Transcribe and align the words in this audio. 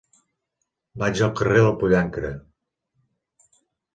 Vaig 1.01 1.19
al 1.25 1.33
carrer 1.41 1.59
del 1.65 1.77
Pollancre. 1.83 2.31